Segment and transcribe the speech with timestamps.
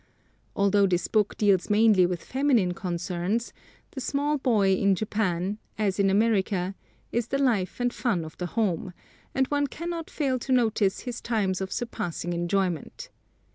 [0.55, 3.53] Although this book deals mainly with feminine concerns,
[3.91, 6.73] the small boy in Japan, as in America,
[7.11, 8.93] is the life and fun of the home,
[9.35, 13.09] and one cannot fail to notice his times of surpassing enjoyment.